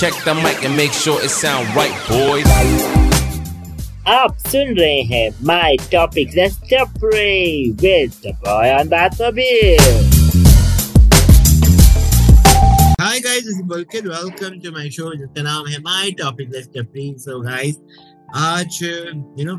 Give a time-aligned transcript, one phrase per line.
[0.00, 2.46] Check the mic and make sure it sound right, boys.
[4.08, 6.34] आप सुन रहे हैं my topic
[7.82, 10.04] with the boy on that mobile
[13.00, 14.06] Hi guys, this is Bulkit.
[14.12, 17.06] Welcome to my show जिसका नाम है My Topic Let's Capri.
[17.26, 17.80] So guys,
[18.44, 19.56] आज you know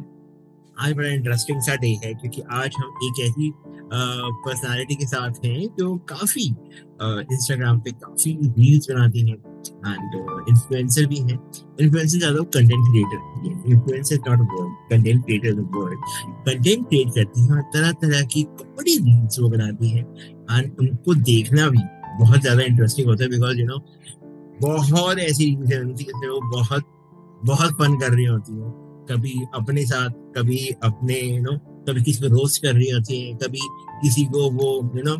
[0.78, 3.52] आज बड़ा इंटरेस्टिंग सा डे है क्योंकि आज हम एक ऐसी
[3.95, 6.45] पर्सनालिटी के साथ हैं जो काफ़ी
[7.33, 9.37] इंस्टाग्राम पे काफ़ी रील्स बनाती हैं
[9.87, 10.15] एंड
[10.51, 11.39] इन्फ्लुएंसर भी हैं।
[11.81, 15.99] इन्फ्लुएंसर ज़्यादा content creator influencer not word content creator word
[16.47, 20.05] content create करती हैं और तरह तरह की बड़ी रील्स वो बनाती हैं
[20.51, 21.83] एंड उनको देखना भी
[22.21, 23.79] बहुत ज़्यादा इंटरेस्टिंग होता है बिकॉज़ यू नो
[24.63, 26.85] बहुत ऐसी रील्स हैं उनकी जिसमें वो बहुत
[27.45, 28.71] बहुत फन कर रही होती हैं।
[29.07, 31.53] कभी अपने साथ, कभी अपने यू नो
[31.89, 33.61] कभी किसी को रोस्ट कर रही होती है, कभी
[34.03, 35.17] किसी को वो यू नो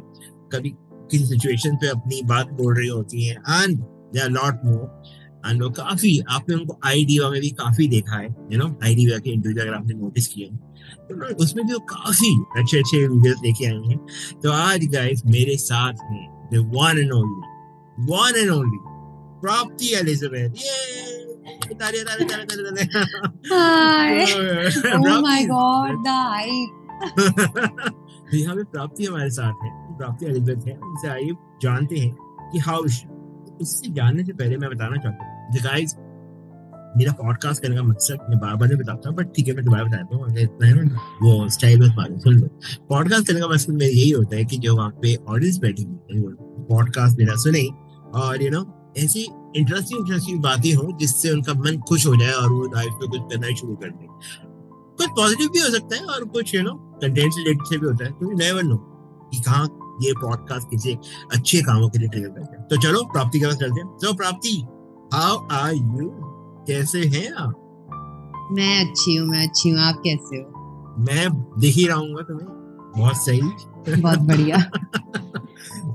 [0.53, 0.71] कभी
[1.11, 5.03] किसी सिचुएशन पे अपनी बात बोल रही होती है and they are lot more
[5.51, 8.95] and वो काफ़ी, आपने उनको आई डीवा में भी काफ़ी देखा है यू नो आई
[8.95, 10.71] डीवा के इंटरव्यू अगर आपने नोटिस किया है
[11.09, 13.99] तो उसमें भी वो काफ़ी अच्छे अच्छे वीडियोस लेके आए हैं।
[14.43, 15.93] तो आज गाइस मेरे साथ
[16.53, 17.51] the one and only
[18.13, 18.79] one and only
[19.43, 22.87] Prapti Elizabeth ये तालियाँ तालियाँ तालियाँ तालियाँ
[23.51, 24.25] Hi.
[25.11, 26.73] oh my god, the hype.
[28.35, 32.13] यहाँ पे प्राप्ति हमारे साथ है। प्राप्ति एलिजाबेथ है। उनसे आइए जानते हैं
[32.53, 35.95] कि हाउ इससे जानने से पहले मैं बताना चाहता हूँ गाइस
[36.97, 39.85] मेरा पॉडकास्ट करने का मकसद मैं बार बार नहीं बताता बट ठीक है मैं दोबारा
[39.85, 42.49] बताता हूँ। अगर इतना है ना वो स्टाइल बस मालूम सुन लो।
[42.89, 46.17] पॉडकास्ट करने का मकसद मेरा यही होता है कि जो वहाँ पे ऑडियंस बैठी हुई
[46.17, 46.35] है
[46.71, 47.67] पॉडकास्ट मेरा सुने
[48.21, 48.65] और यू नो
[48.99, 53.11] ऐसी इंटरेस्टिंग इंटरेस्टिंग बातें हो जिससे उनका मन खुश हो जाए और वो लाइफ में
[53.11, 54.07] कुछ करना शुरू कर दे।
[54.97, 58.05] कुछ पॉजिटिव भी हो सकता है और कुछ यू नो कंटेंट रिलेटेड से भी होता
[58.05, 58.77] है क्योंकि नेवर नो
[59.33, 60.99] कि कहाँ ये पॉडकास्ट किसी
[61.33, 64.15] अच्छे कामों के लिए ट्रिगर करते हैं। तो चलो प्राप्ति के पास चलते हैं। तो
[64.15, 64.67] प्राप्ति
[65.15, 66.11] हाउ आर यू
[66.67, 67.59] कैसे हैं आप?
[68.53, 70.49] मैं अच्छी हूँ मैं अच्छी हूँ। आप कैसे हो?
[70.99, 71.29] मैं
[71.59, 72.49] दिख ही रहूँगा तुम्हें।
[72.97, 73.41] बहुत सही।
[74.01, 74.57] बहुत बढ़िया।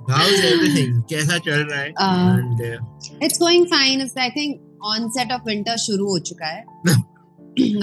[0.09, 1.87] इज़ एवरीथिंग कैसा चल रहा है?
[1.89, 6.61] And it's going fine it's I think onset of winter शुरू हो चुका है।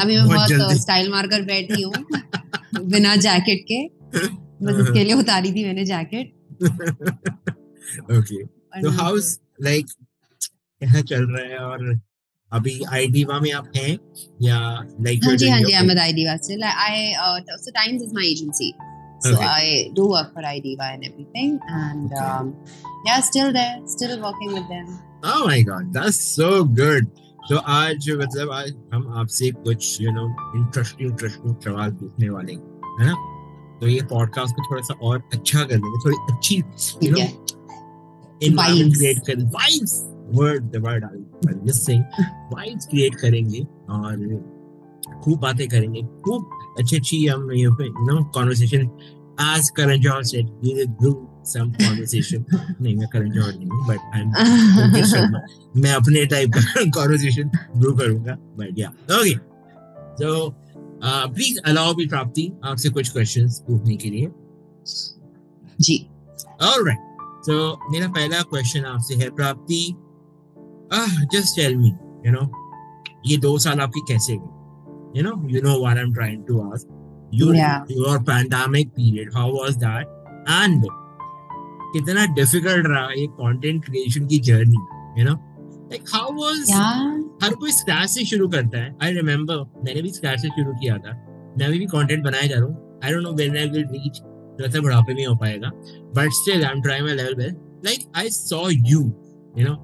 [0.02, 1.94] अभी मैं बहुत। स्टाइल मारकर बैठी हूँ
[2.84, 3.82] बिना जैकेट के।
[4.66, 6.32] बस इसके लिए उतारी थी मैंने जैकेट
[8.18, 8.42] ओके
[8.82, 9.86] तो हाउस लाइक
[10.80, 11.58] कैसा चल रहा है?
[11.58, 12.00] और
[12.52, 13.98] अभी आईडीवा में आप हैं
[14.42, 14.58] या
[15.00, 17.14] लाइक हाँ जी हाँ जी अहमद आईडीवा से। आई
[17.64, 18.70] so times is my agency
[19.23, 19.45] so Okay.
[19.45, 22.25] I do work for IDVA and everything and Okay.
[22.25, 22.51] um,
[23.07, 24.87] yeah still there still working with them
[25.31, 26.49] Oh my god, that's so
[26.81, 27.07] good.
[27.49, 30.25] तो आज मतलब आज हम आपसे कुछ यू नो
[30.57, 33.15] इंटरेस्टिंग इंटरेस्टिंग सवाल पूछने वाले हैं है ना
[33.81, 36.63] तो ये पॉडकास्ट को थोड़ा सा और अच्छा कर देंगे थोड़ी अच्छी यू
[37.01, 37.27] ठीक नो है
[38.47, 38.99] environment Vibes.
[38.99, 39.95] create कर vibes
[40.39, 41.15] word the word I
[41.49, 42.03] I'm missing
[42.53, 43.61] vibes create करेंगे
[43.97, 44.25] और
[45.23, 48.90] खूब बातें करेंगे खूब अच्छी अच्छी हम ये no conversation
[49.38, 52.44] as Karan Johar said we will do some conversation.
[52.80, 54.26] नहीं मैं करण जौहर नहीं हूँ but I'm
[54.76, 55.40] मुकेश शर्मा
[55.76, 59.34] मैं अपने टाइप का कॉन्वर्सेशन ब्रू करूँगा but yeah okay
[60.18, 60.50] so
[61.04, 64.30] please allow me Prapti आपसे कुछ क्वेश्चंस पूछने के लिए.
[65.80, 65.98] जी।
[66.62, 67.56] ऑलराइट सो
[67.92, 69.84] मेरा पहला क्वेश्चन आपसे है Prapti
[71.32, 71.88] just tell me
[72.26, 72.50] you know
[73.26, 74.53] ये दो साल आपके कैसे गए
[75.16, 77.00] you know you know what I am trying to ask
[77.34, 77.90] your Yeah.
[77.90, 80.06] Your pandemic period how was that
[80.50, 80.84] and
[81.92, 84.76] कितना डिफ़िकल्ट रहा ये कंटेंट क्रिएशन की journey
[85.18, 85.32] you know
[85.90, 88.94] like how was यार हर कोई स्क्रैच से शुरू करता है?
[89.02, 91.12] आई रिमेम्बर मैंने भी स्क्रैच से शुरू किया था।
[91.58, 94.20] मैं अभी भी कंटेंट बनाया जा रहा हूँ। I don't know when I will reach
[94.60, 95.70] जैसे बुढ़ापे में हो पाएगा।
[96.16, 99.00] But still I am trying my level best like I saw you
[99.58, 99.74] you know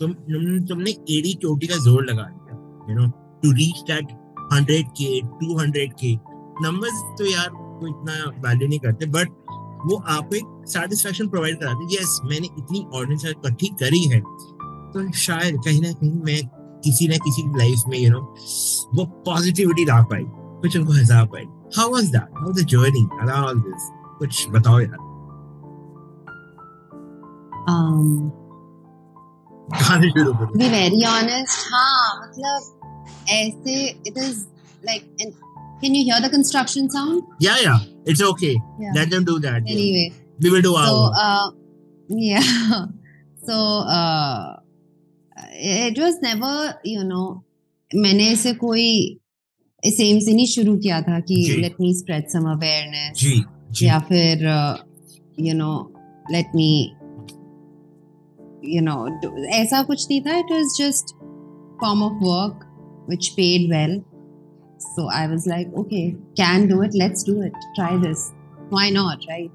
[0.00, 3.06] तुम तुम- तुमने एड़ी चोटी का ज़ोर लगा दिया you know
[3.42, 4.06] to reach that
[4.54, 5.10] 100 के
[5.42, 6.14] 200 के
[6.62, 8.14] नंबर्स तो यार कोई इतना
[8.48, 9.28] वैल्यू नहीं करते बट
[9.86, 14.20] वो आपको एक सेटिस्फेक्शन प्रोवाइड कराते यस मैंने इतनी ऑडियंस इकट्ठी करी है।
[14.92, 16.40] तो शायद कहीं ना कहीं मैं
[16.84, 18.20] किसी ना किसी लाइफ में यू नो
[18.94, 20.24] वो पॉजिटिविटी ला पाई
[20.62, 21.44] कुछ उनको हंसा पाई।
[21.76, 25.06] How was that how the journey all this कुछ बताओ यार।
[27.70, 28.32] Um
[29.68, 30.10] से
[30.58, 32.77] be very honest हाँ मतलब
[33.30, 34.44] ऐसे it is
[34.86, 38.52] like can you hear the construction sound yeah yeah it's okay
[38.94, 40.08] let them do that anyway
[40.42, 41.16] we will do our
[42.08, 42.40] so yeah
[43.46, 43.60] so
[45.86, 47.24] it was never you know
[47.90, 48.88] मैंने इसे कोई
[49.82, 54.46] इस से नहीं शुरू किया था कि let me spread some awareness जी या फिर
[55.40, 55.72] you know
[56.32, 56.70] let me
[58.74, 58.96] you know
[59.56, 61.14] ऐसा कुछ नहीं था it was just
[61.80, 62.64] form of work
[63.11, 63.95] which paid well
[64.93, 66.05] so I was like okay
[66.41, 68.23] can do it let's do it try this
[68.69, 69.51] why not right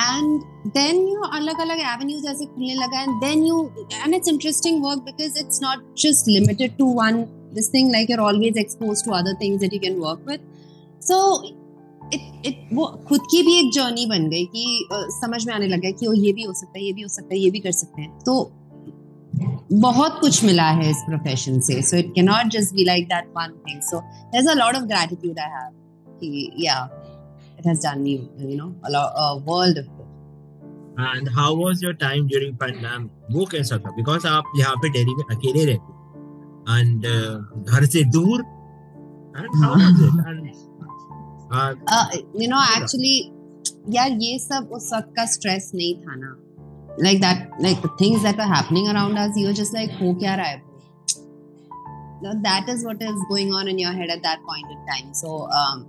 [0.00, 0.44] and
[0.74, 3.56] then you know अलग अलग avenues ऐसे खुलने लगा and then you
[4.02, 7.18] and it's interesting work because it's not just limited to one
[7.58, 10.40] this thing like you're always exposed to other things that you can work with
[11.10, 11.18] so
[12.16, 15.66] it it वो खुद की भी एक journey बन गई कि अ, समझ में आने
[15.74, 17.60] लगा कि ओ ये भी हो सकता है ये भी हो सकता है ये भी
[17.66, 18.34] कर सकते हैं तो
[19.73, 23.27] बहुत कुछ मिला है इस प्रोफेशन से। So it can not just be like that
[23.37, 25.71] one thing so there is a lot of gratitude I have
[26.19, 26.77] कि yeah
[27.59, 29.95] it has done me you know a world of
[30.99, 33.89] and how was your time during pandemic वो कैसा था?
[33.95, 35.89] Because आप यहाँ पे दिल्ली में अकेले रहते
[36.79, 37.05] एंड
[37.65, 38.37] घर से दूर?
[42.41, 43.17] यू नो एक्चुअली
[43.89, 46.35] यार ये सब उस वक्त का स्ट्रेस नहीं था ना।
[47.03, 50.35] Like that like the things that are happening around us you just like हो क्या
[50.35, 50.65] रहा है
[52.21, 55.13] No, that is what is going on in your head at that point in time.
[55.13, 55.85] So um,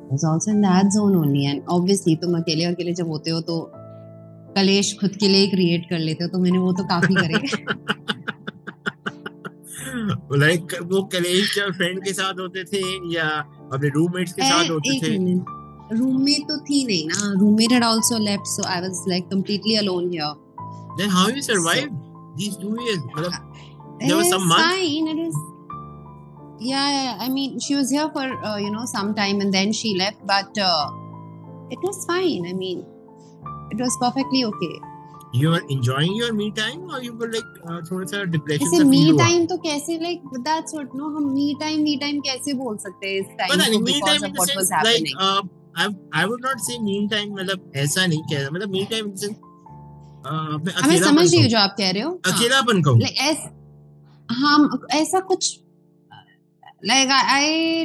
[0.00, 3.40] I was also in that zone only, and obviously तुम अकेले अकेले जब होते हो
[3.40, 3.58] तो
[4.56, 7.40] कलेश खुद के लिए क्रिएट कर लेते हो तो मैंने वो तो काफ़ी करे।
[10.38, 12.82] लाइक वो कलेश जब फ्रेंड के साथ होते थे
[13.14, 13.28] या
[13.72, 15.14] अपने रूममेट्स के साथ होते थे।
[15.92, 20.10] रूममेट तो थी नहीं ना roommate had also left so I was like completely alone
[20.12, 20.32] here
[20.98, 21.92] then how you survive
[22.40, 23.42] these two years मतलब
[24.00, 24.62] There was some month?
[24.62, 25.36] fine it is
[26.70, 29.72] yeah, yeah I mean she was here for uh, you know some time and then
[29.72, 30.90] she left but uh,
[31.70, 32.84] it was fine I mean
[33.70, 34.74] it was perfectly okay
[35.32, 38.76] you were enjoying your me time or you were like uh, थोड़ा सा depression जैसे
[38.76, 41.96] सा me feel हुआ time तो कैसे like that's what no हम me time me
[42.04, 45.10] time कैसे बोल सकते हैं इस टाइम पता नहीं me time in the sense like
[45.26, 45.42] uh,
[45.76, 49.16] I would not say mean time मतलब ऐसा नहीं कह रहा मतलब मीन टाइम इन
[49.16, 49.34] सेंस
[50.86, 53.44] मैं समझ रही जो आप कह रहे हो। हाँ। अकेलापन कहूँ। लाइक एस
[54.28, 55.58] हाँ ऐसा कुछ
[56.86, 57.82] like I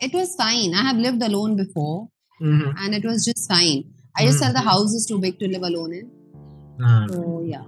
[0.00, 2.44] it was fine I have lived alone before
[2.84, 3.84] and it was just fine
[4.20, 6.08] I just sell the house is too big to live alone in
[7.12, 7.60] तो yeah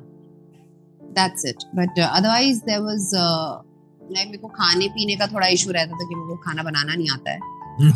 [1.18, 5.92] that's it but otherwise there was like मेरे को खाने पीने का थोड़ा issue रहता
[5.92, 7.38] था कि मेरे खाना बनाना नहीं आता है।
[7.80, 7.92] हम्म।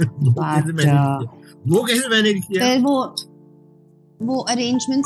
[1.68, 2.08] वो कैसे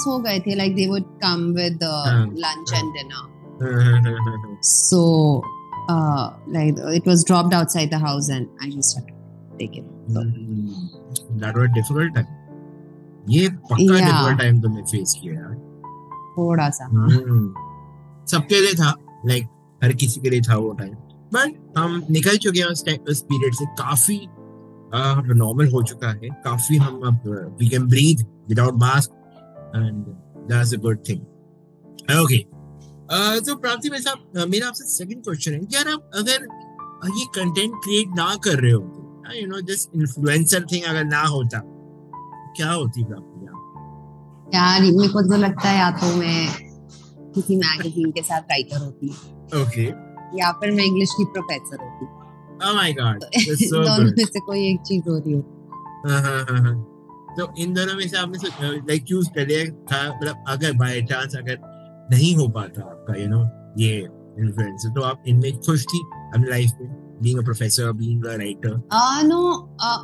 [0.06, 1.78] हो गए थे like they would come with
[2.38, 5.42] lunch and dinner so
[6.52, 9.10] like it was dropped outside the house and I just
[9.58, 9.84] take it
[11.32, 12.26] that was difficult
[13.28, 14.00] ये पक्का yeah.
[14.00, 15.54] डिफ़िकल्ट फेस किया
[16.38, 17.54] थोड़ा सा। hmm,
[18.28, 18.94] सबके लिए था
[19.26, 19.48] लाइक
[19.84, 20.94] हर किसी के लिए था वो टाइम
[21.34, 24.28] बट हम निकल चुके हैं उस उस पीरियड से काफ़ी
[24.94, 27.20] नॉर्मल हो चुका है। काफ़ी हम अब
[27.60, 29.10] we can breathe without mask
[29.76, 30.04] and
[30.50, 31.20] that's a good thing
[32.20, 32.38] okay
[33.40, 36.46] तो प्राप्ति भाई साहब मेरा आपसे सेकंड क्वेश्चन है कि यार आप अगर
[37.18, 41.60] ये कंटेंट क्रिएट ना कर रहे होते you know this influencer thing अगर ना होता
[42.56, 46.48] क्या होती प्राप्ति आप यार मेरे को तो लगता है या तो मैं
[47.34, 49.08] किसी मैगजीन के साथ राइटर होती।
[49.60, 49.84] ओके
[50.38, 52.06] या फिर मैं इंग्लिश की प्रोफेसर होती।
[52.68, 56.60] ओह माय गॉड दोनों में से कोई एक चीज़ हो रही होती हाँ, हाँ, हाँ,
[56.64, 56.74] हाँ.
[57.38, 61.36] तो इन दोनों में से आपने लाइक चूज़ कर लिया था मतलब अगर बाय चांस
[61.36, 61.58] अगर
[62.12, 63.40] नहीं हो पाता आपका यू नो
[63.82, 63.94] ये
[64.42, 66.00] इन्फ्लुएंसर तो आप इनमें खुश थी
[66.34, 66.92] अपनी लाइफ में
[67.22, 69.40] being a professor being a writer Uh, no,
[69.88, 69.98] uh,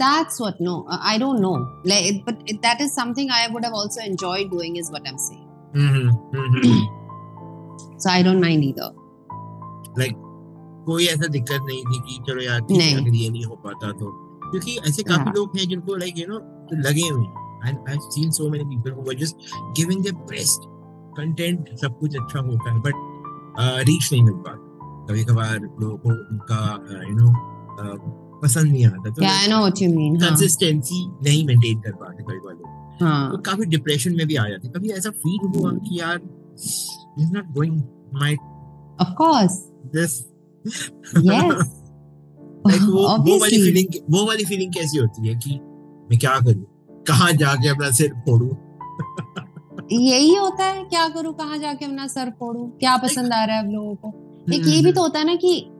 [0.00, 0.60] that's what.
[0.60, 1.54] No, uh, I don't know.
[1.92, 5.46] Like, but that is something I would have also enjoyed doing, is what I'm saying.
[5.76, 6.10] Hmm,
[7.98, 8.90] So I don't mind either.
[10.90, 14.10] कोई ऐसा दिक्कत नहीं थी कि चलो यार। अगर ये नहीं हो पाता तो
[14.50, 16.38] क्योंकि ऐसे काफ़ी हाँ। लोग हैं जिनको लाइक यू नो
[16.88, 17.26] लगे हुए
[17.64, 19.36] I have seen so many people who are just
[19.76, 20.66] giving their best
[21.16, 24.66] content सब कुछ अच्छा होता है बट रीच नहीं मिल पाता
[25.08, 26.60] कभी कभार लोगों को उनका
[27.10, 27.32] यू नो
[28.44, 30.20] पसंद नहीं आता तो know what you mean.
[30.22, 33.40] हाँ, कंसिस्टेंसी नहीं मेंटेन कर पाते कई बार लोग तो हाँ.
[33.40, 36.20] काफ़ी डिप्रेशन में भी आ जाते कभी ऐसा फील हुआ कि यार
[37.18, 37.82] is not going
[38.14, 38.36] my
[39.00, 39.54] Of course.
[39.94, 40.18] This
[40.66, 41.68] Yes.
[42.66, 45.50] Like वो वो वाली फीलिंग वो वाली फीलिंग कैसी होती है कि
[46.10, 46.64] मैं क्या करूँ
[47.08, 48.50] कहाँ जाके अपना सिर फोड़ूं?
[49.92, 51.32] यही होता है क्या करूँ?
[51.34, 52.68] कहाँ जाके अपना सर फोड़ूं?
[52.68, 54.12] क्या पसंद आ रहा है अब लोगों को?
[54.54, 55.70] एक ये भी तो होता है ना कि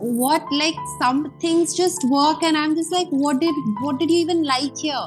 [0.00, 4.18] what like some things just work and I'm just like what did what did you
[4.18, 5.06] even like here?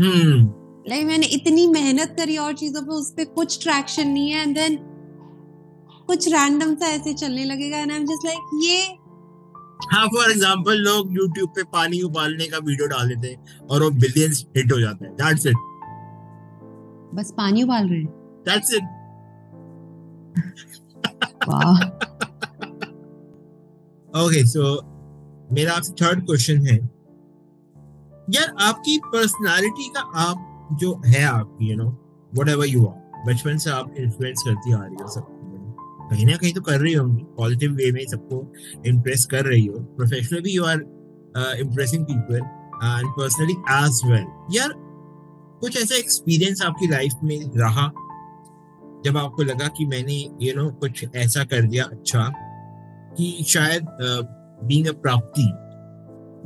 [0.00, 0.54] Hmm.
[0.88, 4.54] Like मैंने इतनी मेहनत करी और चीज़ों पे उस पे कुछ ट्रैक्शन नहीं है एंड
[4.54, 4.78] देन
[6.08, 8.80] कुछ रैंडम सा ऐसे चलने लगेगा and I am just like ये
[9.92, 13.90] हाँ फॉर एग्ज़ाम्पल लोग यूट्यूब पे पानी उबालने का वीडियो डाल देते हैं और वो
[14.04, 15.56] बिलियंस हिट हो जाता है। दैट्स इट
[17.14, 18.08] बस पानी उबाल रहे हैं।
[18.48, 18.84] दैट्स इट
[21.48, 21.80] वाह।
[24.24, 24.74] ओके सो
[25.52, 26.76] मेरा आपसे थर्ड क्वेश्चन है।
[28.30, 31.88] यार आपकी पर्सनालिटी का आप जो है आपकी you know
[32.48, 35.47] whatever you are बचपन से आप इन्फ्लुएंस करती आ रही हो सबको.
[36.10, 38.40] कहीं ना कहीं तो कर रही होंगी। पॉजिटिव वे में सबको
[38.86, 40.80] इम्प्रेस कर रही हो। Professionally you are
[41.60, 44.72] impressing people and personally as well यार
[45.60, 47.86] कुछ ऐसा एक्सपीरियंस आपकी लाइफ में रहा?
[49.04, 52.28] जब आपको लगा कि मैंने यू नो कुछ ऐसा कर दिया अच्छा
[53.18, 53.86] कि शायद
[54.64, 55.44] बीइंग अ प्राप्ति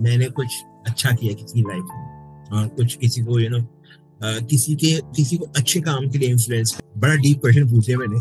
[0.04, 2.10] मैंने कुछ अच्छा किया किसी की लाइफ में।
[2.52, 6.18] और कुछ किसी को यू you नो know, किसी के किसी को अच्छे काम के
[6.18, 8.20] लिए इन्फ्लुएंस बड़ा डीप क्वेश्चन पूछे मैंने।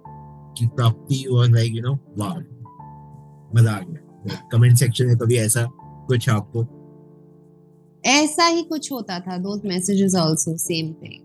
[0.57, 2.39] कि Prapti was like you know wow
[3.55, 5.65] मज़ा आ गया कमेंट सेक्शन में कभी ऐसा
[6.07, 6.65] कुछ आपको
[8.05, 11.19] ऐसा ही कुछ होता था those messages also same thing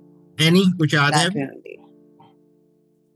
[0.47, 1.31] any कुछ याद है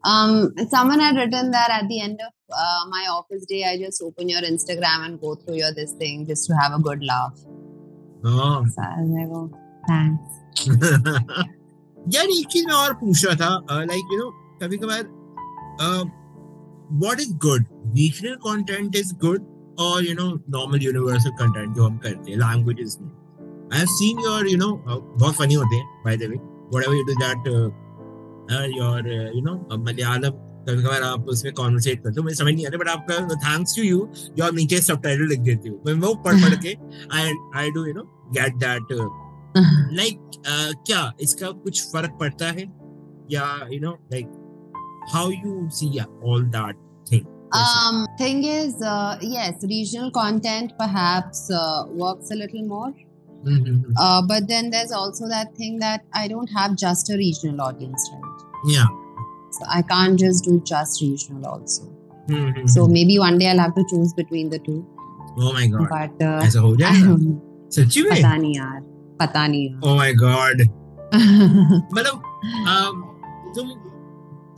[0.04, 0.30] um
[0.74, 4.30] someone had written that at the end of uh, my office day i just open
[4.30, 7.42] your instagram and go through your this thing just to have a good laugh
[8.26, 9.46] हाँ so i was like oh
[9.88, 10.40] thanks
[12.14, 14.30] यार एक चीज़ मैं और पूछ रहा था like you know
[14.62, 15.02] कभी कभार
[15.82, 19.46] what is good regional content is good
[19.78, 23.10] और you know normal universal content जो हम करते हैं लैंग्वेजेस में?
[23.72, 24.70] I have seen your you know
[25.18, 27.46] बहुत फनी होते हैं by the way whatever you do that
[28.76, 32.78] your you know Malayalam कभी कभार आप उसमें कॉन्वर्सेट करते हो मुझे समझ नहीं आता
[32.78, 36.34] बट आपका थैंक्स टू यू जो आप नीचे सबटाइटल लिख देते हो। मैं वो पढ़
[36.34, 36.76] पढ़ के
[37.12, 38.86] I I do you know get that
[39.96, 40.30] like
[40.86, 42.62] क्या इसका कुछ फ़र्क पड़ता है?
[43.30, 44.39] या you know like
[45.13, 46.75] How you see all that
[47.11, 47.23] thing
[47.57, 52.89] um thing is uh, yes regional content perhaps uh, works a little more
[54.05, 58.07] uh, but then there's also that thing that i don't have just a regional audience
[58.15, 58.87] right या
[59.57, 61.87] so i can't just do just regional also
[62.75, 64.77] so maybe one day i'll have to choose between the two
[65.37, 67.39] oh my God but uh, ऐसा हो I जाएगा don't know.
[67.77, 68.79] सच्ची में पता नहीं यार
[69.21, 70.61] पता नहीं यार ओ माय गॉड
[71.97, 72.31] मतलब
[72.73, 73.03] um,
[73.57, 73.73] तुम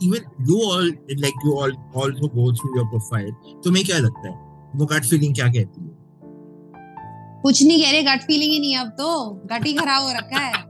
[0.05, 0.87] even you all
[1.23, 3.31] like you all also go through your profile
[3.63, 4.35] तुम्हें क्या लगता है?
[4.75, 5.91] वो गट फीलिंग क्या कहती है?
[7.43, 9.07] कुछ नहीं कह रहे गट फीलिंग ही नहीं अब तो।
[9.51, 10.63] गट ही खराब हो रखा है।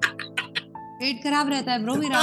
[1.00, 2.20] पेट खराब रहता है ब्रो मेरा।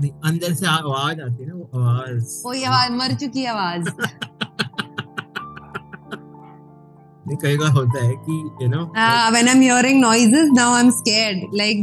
[0.00, 3.88] नहीं अंदर से आवाज़ आती है ना वो आवाज़। कोई आवाज़ मर चुकी आवाज़।
[7.26, 11.44] नहीं कई होता है कि you know uh, when I'm hearing noises now I'm scared
[11.60, 11.82] like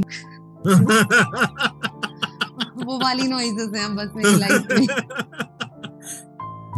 [2.86, 4.88] वो वाली noises हैं बस मेरी लाइफ में।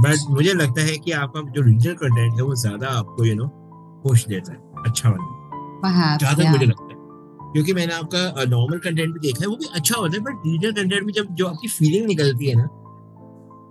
[0.04, 3.48] बट मुझे लगता है कि आपका जो रीजनल कंटेंट है वो ज़्यादा आपको यू नो
[4.04, 5.26] पुश देता है। अच्छा वाला।
[6.36, 6.52] Yeah.
[6.52, 7.00] मुझे लगता है।
[7.54, 10.72] क्योंकि मैंने आपका नॉर्मल कंटेंट भी देखा है वो भी अच्छा होता है बट रीजनल
[10.72, 12.68] कंटेंट में जब जो आपकी फीलिंग निकलती है ना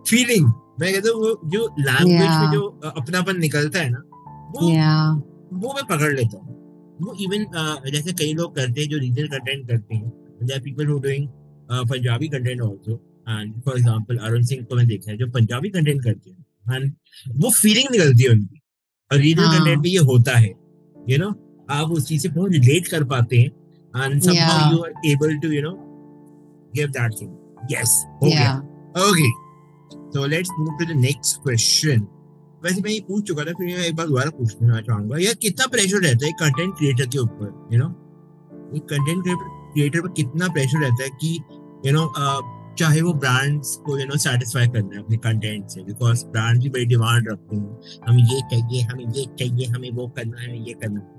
[0.08, 0.46] फीलिंग
[0.80, 2.40] मैं कहता हूँ वो जो लैंग्वेज Yeah.
[2.40, 2.60] में जो
[2.96, 4.00] अपनापन निकलता है ना
[4.50, 5.06] वो yeah.
[5.62, 6.59] वो मैं पकड़ लेता हूँ।
[7.00, 7.45] वो इवन
[7.90, 10.09] जैसे कई लोग करते हैं जो रीजनल कंटेंट करते हैं।
[10.42, 11.28] There people who doing
[11.90, 12.95] Punjabi content also
[13.28, 16.92] and for example Arun Singh को मैं देखा है जो पंजाबी कंटेंट करते हैं। एंड
[17.42, 18.61] वो फीलिंग निकलती है उनकी।
[19.11, 20.52] और रीजनल हाँ। कंटेंट में ये होता है
[21.09, 21.28] यू नो
[21.71, 23.50] आप उस चीज़ से बहुत रिलेट कर पाते हैं।
[23.95, 25.76] And you are able to you know
[26.75, 27.30] give that thing.
[27.71, 28.61] Yes okay yeah.
[29.09, 29.30] Okay.
[30.14, 32.07] So let's move to the next question.
[32.64, 35.66] वैसे मैं ये पूछ चुका था फिर मैं एक बार दोबारा पूछना चाहूँगा। यार कितना
[35.74, 37.88] प्रेशर रहता है कंटेंट क्रिएटर के ऊपर यू नो
[38.76, 41.36] एक कंटेंट क्रिएटर पर कितना प्रेशर रहता है कि
[41.86, 42.10] यू नो
[42.78, 46.68] चाहे वो ब्रांड्स को यू नो सेटिस्फाई करना है अपने कंटेंट से बिकॉज़ ब्रांड भी
[46.76, 50.74] बड़ी डिमांड रखते हैं। हमें ये चाहिए हमें ये चाहिए हमें वो करना है ये
[50.82, 51.18] करना है।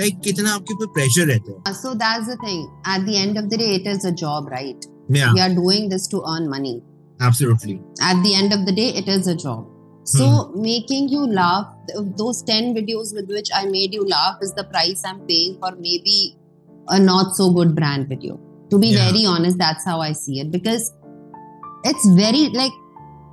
[0.00, 1.58] लाइक कितना आपके ऊपर प्रेशर रहता है?
[1.68, 2.60] Uh, so that's the thing.
[2.96, 4.88] At the end of the day it is a job right?
[5.16, 6.76] Yeah, we are doing this to earn money.
[7.20, 7.80] Absolutely.
[8.08, 9.28] at the end of the day it is
[10.08, 10.62] So hmm.
[10.62, 11.66] making you laugh,
[12.16, 15.72] those 10 videos with which I made you laugh is the price I'm paying for
[15.72, 16.34] maybe
[16.88, 18.40] a not so good brand video.
[18.70, 19.10] To be yeah.
[19.10, 20.94] very honest, that's how I see it because
[21.84, 22.72] it's very like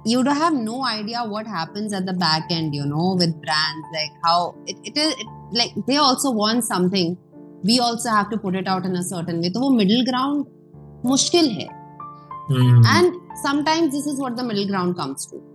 [0.06, 3.88] you don't have no idea what happens at the back end, you know, with brands,
[3.94, 7.18] like how it, it is it, like they also want something.
[7.64, 9.50] We also have to put it out in a certain way.
[9.54, 10.46] So, middle ground,
[11.04, 11.68] mushkil.
[12.50, 12.84] Hmm.
[12.86, 15.55] And sometimes this is what the middle ground comes to.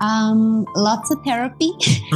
[0.00, 1.70] um lots of therapy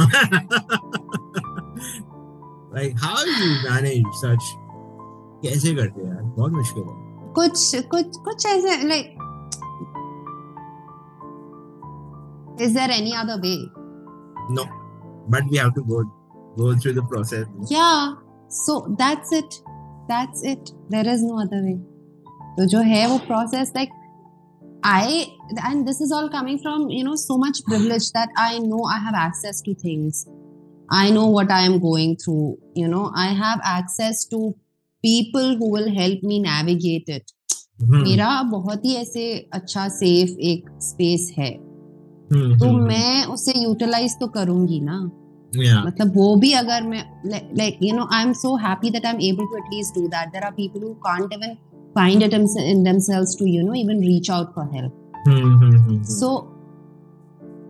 [2.77, 4.43] like how you manage such?
[5.43, 6.93] कैसे करते हो यार बहुत मुश्किल है
[7.33, 9.09] कुछ कुछ कुछ ऐसे like
[12.65, 13.57] is there any other way
[14.57, 14.63] no
[15.35, 15.99] but we have to go
[16.61, 18.15] go through the process yeah
[18.61, 19.59] so that's it
[20.09, 21.77] that's it there is no other way
[22.57, 23.91] तो जो है वो process like
[24.82, 25.26] I
[25.64, 28.98] and this is all coming from you know so much privilege that I know I
[28.98, 30.26] have access to things
[30.90, 34.56] I know what I am going through you know I have access to
[35.04, 37.32] people who will help me navigate it
[37.80, 39.22] Hmm, मेरा बहुत ही ऐसे
[39.54, 44.98] अच्छा safe एक space है hmm, तो hmm, मैं उसे यूटिलाइज तो करूँगी ना
[45.56, 47.02] yeah मतलब वो भी अगर मैं
[47.58, 50.28] like you know I am so happy that I am able to at least do that
[50.32, 51.56] there are people who can't even
[51.94, 55.82] find it in themselves to you know even reach out for help Hmm, hmm, hmm,
[55.88, 55.98] hmm.
[56.12, 56.28] So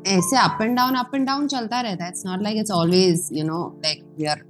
[0.08, 3.28] ऐसे up and down up and down चलता रहता है it's not like it's always
[3.32, 4.44] you know like we are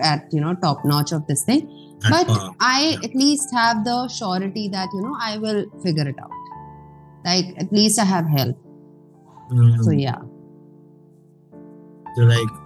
[0.00, 1.62] at you know top notch of this thing
[2.04, 2.42] At but par.
[2.60, 6.30] i at least have the surety that you know i will figure it out
[7.24, 8.64] like at least i have help
[9.50, 10.22] Hmm, so yeah
[12.16, 12.56] so like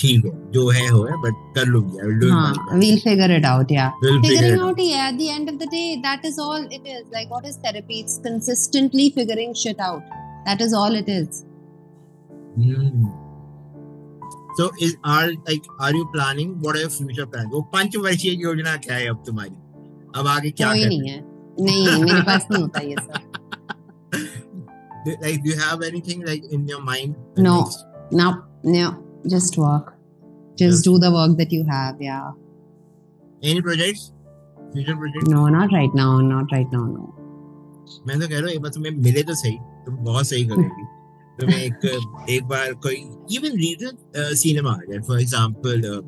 [0.00, 2.98] ठीक है जो है हो है but कर लूँगी I will do it we will
[3.00, 6.40] figure it out yeah figuring out yeah at the end of the day that is
[6.40, 10.02] all it is like what is therapy it's consistently figuring shit out
[10.48, 11.42] that is all it is
[14.60, 18.42] so is are like are you planning what are your future plan वो पाँच वर्षीय
[18.42, 19.56] योजना क्या है अब तुम्हारी?
[20.16, 21.20] अब आगे क्या कोई नहीं है?
[21.60, 23.26] नहीं मेरे पास नहीं होता ये sir
[25.22, 27.14] like do you have anything like in your mind?
[27.36, 27.70] No.
[28.12, 28.26] No
[28.62, 29.04] no.
[29.35, 29.91] just work
[30.61, 32.31] just Just- do the work that you have yeah
[33.51, 34.01] Any projects?
[34.73, 35.29] Future projects?
[35.35, 37.09] no not right now not right now no
[38.07, 40.85] मैं तो कह रहा हूँ एक बार तुम्हें मिले तो सही तुम बहुत सही करोगी
[41.41, 41.85] तुम्हें एक
[42.35, 42.95] एक बार कोई
[43.37, 45.99] even regional cinema like for example uh,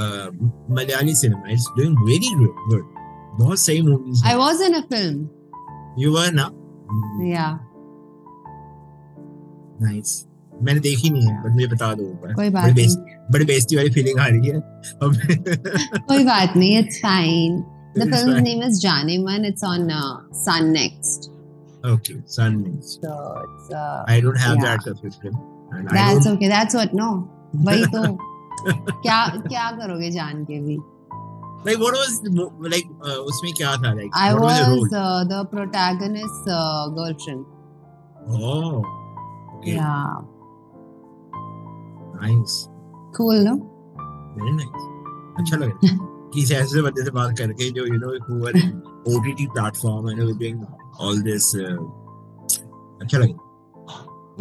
[0.00, 0.28] uh,
[0.78, 2.84] Malayali cinema is doing very good
[3.40, 5.20] बहुत सही movies I was in a film.
[5.98, 6.50] You were ना
[7.26, 7.52] Yeah,
[9.82, 10.14] नाइस
[10.63, 13.75] मैंने देखी नहीं है बट मुझे बता दो ऊपर कोई बात बड़ी बेइज्जती- बड़ी बेइज्जती
[13.75, 14.59] वाली फीलिंग आ रही है
[15.03, 16.83] अब कोई बात नहीं.
[17.97, 19.45] Is Janeman.
[19.45, 21.29] It's on uh, Sun Next.
[21.83, 22.99] Okay, Sun Next.
[23.01, 23.13] So
[23.45, 24.65] it's uh, I don't have Yeah.
[24.65, 25.33] that subscription.
[25.71, 26.47] And I that's don't, okay.
[26.47, 27.07] That's what no.
[27.55, 28.03] वही तो
[29.01, 29.17] क्या
[29.47, 30.77] क्या करोगे जान के भी
[31.65, 32.17] like what was
[32.73, 36.87] like uh, उसमें क्या था like I what was the was uh, the protagonist's uh,
[36.97, 37.45] girlfriend.
[38.29, 38.83] Oh,
[39.57, 40.17] okay, Yeah,
[42.21, 42.55] nice,
[43.15, 43.55] cool, no?
[44.37, 44.85] very nice.
[45.39, 45.95] अच्छा लगा
[46.33, 48.01] किसी ऐसे बंदे से बात करके जो in
[49.11, 50.57] OTT platform and who were doing
[50.99, 51.77] all this uh,
[53.01, 53.45] अच्छा लगा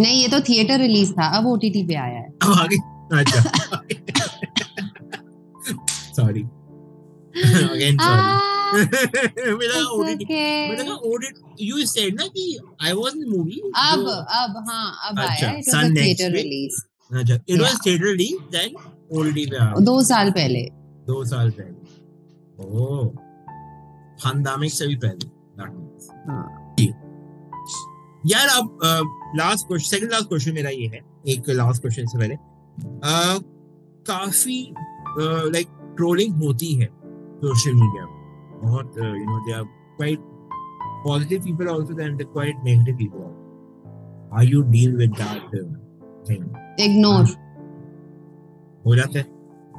[0.01, 2.77] नहीं ये तो थिएटर रिलीज़ था अब ओटीटी पे आया है अब आगे
[3.21, 3.41] अच्छा
[7.77, 8.27] again sorry
[8.67, 8.73] Ah,
[9.59, 9.81] मेरा.
[9.99, 12.45] मैंने कहा OTT you said ना कि
[13.01, 14.07] was in the movie अब
[14.41, 16.31] अब हाँ अब अच्छा, आया इट वाज थिएटर?
[16.33, 16.81] रिलीज़
[17.11, 17.75] अच्छा Yeah.
[17.85, 18.71] theater release then?
[19.19, 20.63] OTT पे आ दो साल पहले।
[21.09, 21.75] दो साल पहले।
[22.65, 23.07] ओह
[24.23, 25.29] खानदामिक से भी पहले.
[25.61, 25.71] हाँ।
[28.27, 28.79] यार अब
[29.37, 31.01] last question second last question मेरा ये है
[31.33, 32.35] एक लास्ट क्वेश्चन से पहले।
[34.11, 34.59] काफ़ी
[35.53, 36.89] लाइक ट्रोलिंग होती है
[37.45, 38.05] सोशल मीडिया
[38.63, 39.63] बहुत you know they are
[39.97, 40.19] quite
[41.07, 45.43] positive people also then they quite negative people are you deal with that
[46.31, 47.25] ignore
[48.87, 49.25] हो जाता है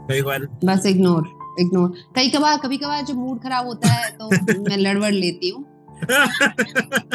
[0.09, 4.29] कई बार बस इग्नोर इग्नोर कई कबार कभी कभार जब मूड खराब होता है तो
[4.63, 5.65] मैं लड़वड़ लेती हूँ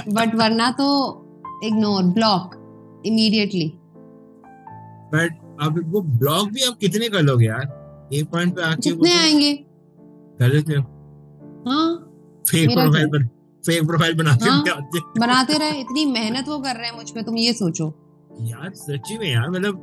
[0.08, 0.88] बट वरना तो
[1.64, 2.58] इग्नोर ब्लॉक
[3.06, 3.78] इमीडिएटली
[5.14, 8.08] बट अब वो ब्लॉग भी आप कितने कर लोगे यार?
[8.12, 9.52] एक पॉइंट पे आके वो जितने तो आएँगे?
[10.38, 10.82] कर लेते हो।
[11.70, 11.94] हाँ?
[12.50, 13.06] Fake profile?
[13.06, 13.26] बन
[13.66, 14.62] फेक प्रोफ़ाइल बनाते हैं।
[15.20, 18.01] बनाते रहे इतनी मेहनत वो कर रहे हैं मुझ पे तुम ये सोचो।
[18.40, 19.74] यार सच्ची में यार मतलब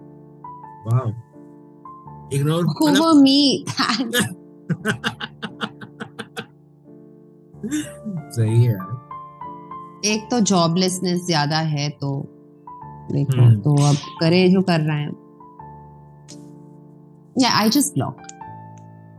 [0.87, 3.39] वाह इग्नोर over me
[8.35, 8.75] सही है
[10.05, 12.11] एक तो जॉबलेसनेस ज़्यादा है तो
[13.11, 15.11] देखो हम्म। तो अब करे जो कर रहे हैं।
[17.35, 18.21] Yeah I just block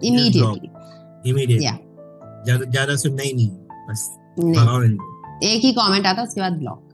[0.04, 1.76] immediately immediate Yeah.
[2.44, 3.50] ज़्यादा ज़्यादा सुनना ही नहीं
[3.88, 6.89] बस नहीं। एक ही कमेंट आता उसके बाद ब्लॉक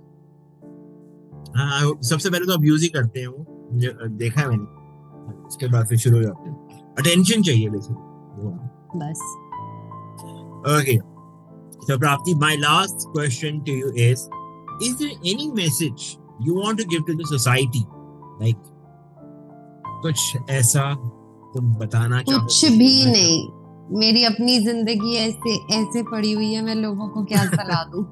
[1.57, 5.99] हाँ सबसे पहले तो अब्यूज ही करते हैं वो देखा है मैंने। उसके बाद फिर
[5.99, 6.57] शुरू हो जाते हैं।
[6.99, 8.49] अटेंशन चाहिए बेसिकली
[9.01, 9.21] बस।
[10.79, 10.99] Okay.
[11.89, 14.29] So, Prapti, my last question to you is
[14.83, 17.85] Is there any message you want to give to the society?
[18.41, 18.59] Like,
[20.03, 20.83] कुछ ऐसा
[21.55, 22.41] तुम बताना चाहो?
[22.41, 23.39] कुछ भी नहीं।
[23.99, 28.05] मेरी अपनी ज़िंदगी ऐसे ऐसे पड़ी हुई है मैं लोगों को क्या सलाह दूँ?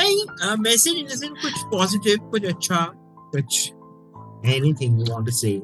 [0.00, 2.84] नहीं मैसेज इन सेंस कुछ पॉजिटिव कुछ अच्छा
[3.34, 3.66] कुछ
[4.54, 5.60] anything you want to say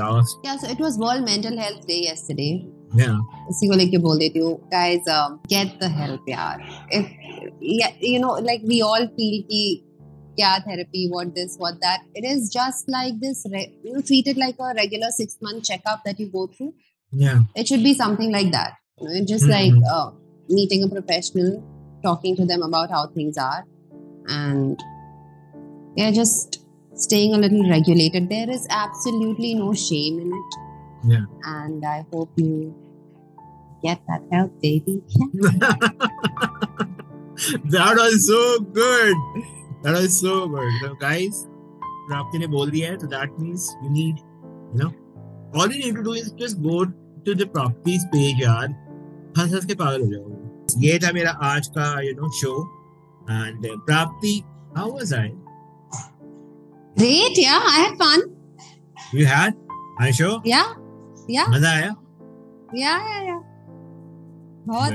[0.00, 2.52] last Yeah, so it was World Mental Health Day yesterday.
[2.98, 3.14] या
[3.50, 6.60] इसी को लेके बोल देती हूँ guys um, get the help यार
[6.98, 7.08] if
[7.78, 9.62] yeah, you know like we all feel कि
[10.38, 14.30] क्या therapy what this what that it is just like this re- you know, treat
[14.32, 16.70] it like a regular six month checkup that you go through
[17.12, 19.54] या it should be something like that you know, just Mhm.
[19.56, 20.06] like uh,
[20.48, 21.50] meeting a professional
[22.02, 23.64] talking to them about how things are
[24.28, 24.78] and
[25.96, 26.60] yeah just
[26.94, 30.60] staying a little regulated there is absolutely no shame in it
[31.12, 31.24] Yeah.
[31.52, 32.74] and i hope you
[33.86, 34.94] get that help baby
[37.74, 39.16] that was so good.
[39.82, 40.72] That was so good.
[40.82, 41.40] So, guys,
[42.10, 44.22] Prapti ने बोल दिया है, so that means you need,
[44.72, 44.92] you know,
[45.54, 48.68] all you need to do is just go to the Prapti's page यार,
[49.38, 50.37] हंस हंस के पागल हो जाओगे.
[50.77, 52.75] ये था मेरा आज का, you know show
[53.29, 53.51] uh,
[53.87, 54.43] Prapti,
[54.75, 55.31] how was I?
[56.95, 58.19] great yeah i had fun
[59.13, 59.53] You had?
[59.99, 60.41] I sure?
[60.45, 60.73] yeah
[61.29, 61.95] yeah मज़ा आया?
[62.75, 63.39] yeah yeah yeah
[64.67, 64.93] बहुत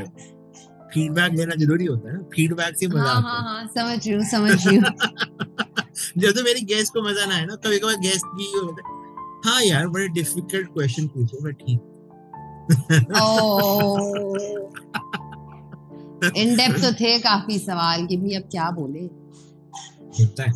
[0.94, 4.06] फीडबैक लेना ज़रूरी होता है ना फीडबैक से मज़ा हाँ आता हाँ है हाँ समझ
[4.06, 4.84] रही हूँ समझ रही हूँ
[6.18, 8.82] जब तो मेरी गेस्ट को मज़ा ना आए ना कभी कभार गेस्ट भी ये होता
[8.88, 8.92] है
[9.46, 11.80] हाँ यार बड़े डिफ़िकल्ट क्वेश्चन पूछो बट ठीक.
[16.36, 19.00] इन डेप्थ तो थे काफ़ी सवाल कि भी अब क्या बोले?
[19.00, 20.52] होता है।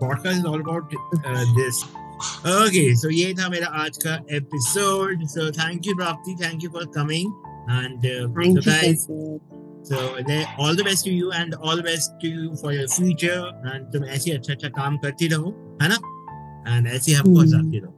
[0.00, 0.94] Podcast is all about
[1.56, 1.82] this
[2.46, 6.84] okay so ये था मेरा आज का episode so thank you Prapti thank you for
[6.84, 7.32] coming
[7.70, 8.06] and
[8.58, 9.06] so guys
[9.90, 12.86] So they- all the best to you and all the best to you for your
[12.94, 13.42] future.
[13.72, 15.98] And तुम ऐसे अच्छा अच्छा काम करती रहो है ना?
[16.76, 17.40] And ऐसे हमको Hmm.
[17.40, 17.92] हंसाती रहो।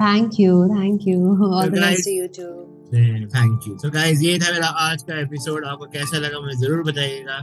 [0.00, 4.22] Thank you thank you all the guys- best to you too thank you so guys
[4.22, 7.36] ये था मेरा आज का एपिसोड आपको कैसा लगा मुझे ज़रूर बताइएगा।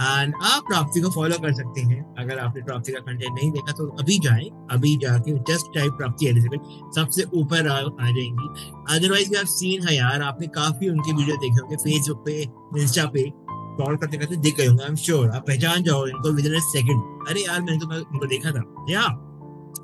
[0.00, 3.72] एंड आप प्राप्ति को फॉलो कर सकते हैं। अगर आपने प्राप्ति का कंटेंट नहीं देखा
[3.72, 6.58] तो अभी जाएँ। अभी जाके जस्ट टाइप प्राप्ति एलिजिबल
[6.96, 8.48] सबसे ऊपर आ, आ जाएँगी।
[8.96, 12.40] अदरवाइज़ यू हैव सीन है यार आपने काफ़ी उनके वीडियो देखे होंगे। फेसबुक पे
[12.82, 13.30] इंस्टा पे
[13.76, 16.54] कॉल करते करते दिख गए होंगे आई एम श्योर आप पहचान जाओ इनको विद इन
[16.54, 19.04] अ सेकंड अरे यार मैंने तो इनको देखा था। या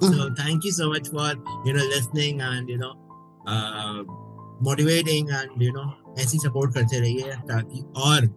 [0.01, 1.29] so thank you so much for
[1.67, 2.95] you know listening and you know
[4.67, 8.29] motivating and, you know, ऐसी सपोर्ट करते रहिए ताकि और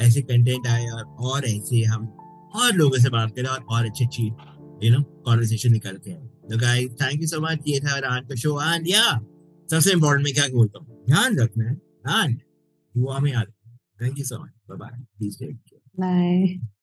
[0.00, 2.06] ऐसे कंटेंट आए और और ऐसे हम
[2.54, 4.22] और लोगों से बात करें और और अच्छी अच्छी
[4.84, 8.34] यू नो कॉन्वर्सेशन निकलते हैं तो guys thank you so much ये था आज का
[8.34, 9.04] शो एंड या
[9.70, 11.04] सबसे इम्पोर्टेंट मैं क्या बोलता हूँ?
[11.06, 11.76] ध्यान रखना है।
[12.24, 12.40] एंड
[12.96, 13.52] वो हमें याद
[14.02, 16.75] thank you so much bye bye please take care bye